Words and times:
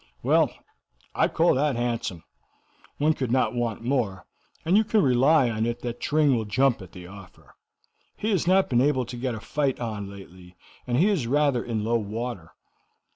"Well, 0.23 0.51
I 1.13 1.27
call 1.27 1.53
that 1.53 1.75
handsome. 1.75 2.23
One 2.97 3.13
could 3.13 3.31
not 3.31 3.53
want 3.53 3.83
more, 3.83 4.25
and 4.65 4.75
you 4.75 4.83
can 4.83 5.03
rely 5.03 5.47
on 5.51 5.67
it 5.67 5.81
that 5.81 5.99
Tring 5.99 6.35
will 6.35 6.45
jump 6.45 6.81
at 6.81 6.93
the 6.93 7.05
offer. 7.05 7.53
He 8.17 8.31
has 8.31 8.47
not 8.47 8.67
been 8.67 8.81
able 8.81 9.05
to 9.05 9.15
get 9.15 9.35
a 9.35 9.39
fight 9.39 9.79
on 9.79 10.09
lately, 10.09 10.55
and 10.87 10.97
he 10.97 11.07
is 11.09 11.27
rather 11.27 11.63
in 11.63 11.83
low 11.83 11.99
water." 11.99 12.55